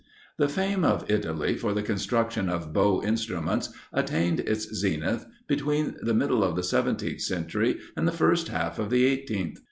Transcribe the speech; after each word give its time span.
The 0.37 0.49
fame 0.49 0.83
of 0.83 1.07
Italy 1.11 1.53
for 1.55 1.75
the 1.75 1.83
construction 1.83 2.49
of 2.49 2.73
bow 2.73 3.03
instruments 3.03 3.69
attained 3.93 4.39
its 4.39 4.63
zenith 4.73 5.27
between 5.45 5.93
the 6.01 6.15
middle 6.15 6.43
of 6.43 6.55
the 6.55 6.63
seventeenth 6.63 7.21
century 7.21 7.77
and 7.95 8.07
the 8.07 8.11
first 8.11 8.47
half 8.47 8.79
of 8.79 8.89
the 8.89 9.05
eighteenth. 9.05 9.59